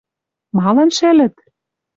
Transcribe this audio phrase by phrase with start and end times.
[0.57, 1.35] —Малын шӹлӹт?